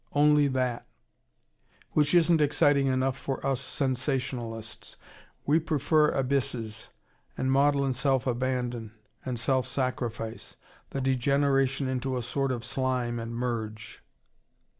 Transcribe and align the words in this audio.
Only 0.13 0.47
that. 0.47 0.87
Which 1.91 2.15
isn't 2.15 2.41
exciting 2.41 2.87
enough 2.87 3.15
for 3.15 3.45
us 3.45 3.61
sensationalists. 3.61 4.95
We 5.45 5.59
prefer 5.59 6.09
abysses 6.09 6.87
and 7.37 7.51
maudlin 7.51 7.93
self 7.93 8.25
abandon 8.25 8.93
and 9.23 9.39
self 9.39 9.67
sacrifice, 9.67 10.55
the 10.89 11.01
degeneration 11.01 11.87
into 11.87 12.17
a 12.17 12.23
sort 12.23 12.51
of 12.51 12.65
slime 12.65 13.19
and 13.19 13.35
merge. 13.35 14.01